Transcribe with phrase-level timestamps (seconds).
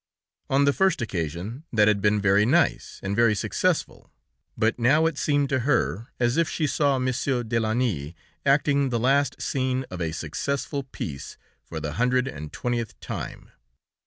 [0.49, 4.11] On the first occasion that had been very nice and very successful;
[4.57, 9.39] but now it seemed to her as if she saw Monsieur Delauney acting the last
[9.39, 13.51] scene of a successful piece for the hundred and twentieth time.